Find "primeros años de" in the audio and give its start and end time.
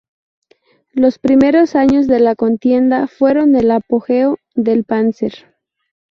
1.19-2.19